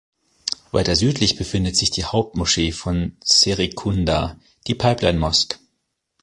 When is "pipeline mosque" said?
4.73-5.59